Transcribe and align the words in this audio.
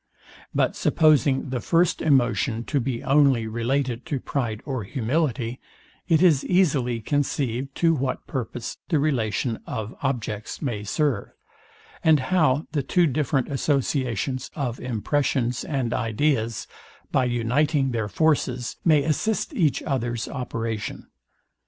But 0.51 0.75
supposing 0.75 1.51
the 1.51 1.59
first 1.59 2.01
emotion 2.01 2.63
to 2.63 2.79
be 2.79 3.03
only 3.03 3.45
related 3.45 4.03
to 4.07 4.19
pride 4.19 4.61
or 4.65 4.83
humility, 4.83 5.59
it 6.07 6.23
is 6.23 6.43
easily 6.43 6.99
conceived 6.99 7.75
to 7.75 7.93
what 7.93 8.25
purpose 8.25 8.77
the 8.89 8.97
relation 8.97 9.59
of 9.67 9.95
objects 10.01 10.59
may 10.59 10.83
serve, 10.83 11.29
and 12.03 12.19
how 12.33 12.65
the 12.71 12.81
two 12.81 13.05
different 13.05 13.47
associations, 13.51 14.49
of 14.55 14.79
impressions 14.79 15.63
and 15.63 15.93
ideas, 15.93 16.65
by 17.11 17.25
uniting 17.25 17.91
their 17.91 18.07
forces, 18.09 18.77
may 18.83 19.03
assist 19.03 19.53
each 19.53 19.83
other's 19.83 20.27
operation. 20.27 21.09